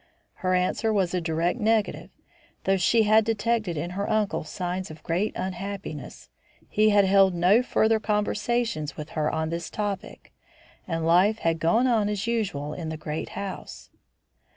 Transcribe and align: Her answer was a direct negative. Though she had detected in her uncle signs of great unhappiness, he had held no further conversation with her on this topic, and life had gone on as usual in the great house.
Her 0.41 0.55
answer 0.55 0.91
was 0.91 1.13
a 1.13 1.21
direct 1.21 1.59
negative. 1.59 2.09
Though 2.63 2.77
she 2.77 3.03
had 3.03 3.23
detected 3.23 3.77
in 3.77 3.91
her 3.91 4.09
uncle 4.09 4.43
signs 4.43 4.89
of 4.89 5.03
great 5.03 5.31
unhappiness, 5.35 6.31
he 6.67 6.89
had 6.89 7.05
held 7.05 7.35
no 7.35 7.61
further 7.61 7.99
conversation 7.99 8.87
with 8.97 9.09
her 9.09 9.29
on 9.31 9.51
this 9.51 9.69
topic, 9.69 10.33
and 10.87 11.05
life 11.05 11.37
had 11.37 11.59
gone 11.59 11.85
on 11.85 12.09
as 12.09 12.25
usual 12.25 12.73
in 12.73 12.89
the 12.89 12.97
great 12.97 13.29
house. 13.37 13.91